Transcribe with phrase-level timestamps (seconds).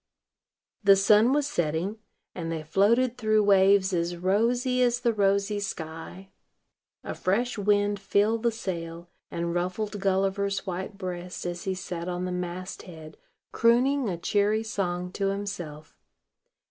[0.83, 1.99] The sun was setting;
[2.33, 6.31] and they floated through waves as rosy as the rosy sky.
[7.03, 12.25] A fresh wind filled the sail, and ruffled Gulliver's white breast as he sat on
[12.25, 13.15] the mast head
[13.51, 15.95] crooning a cheery song to himself.